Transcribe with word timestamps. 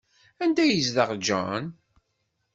Anda 0.43 0.61
ay 0.63 0.71
yezdeɣ 0.75 1.09
John? 1.25 1.63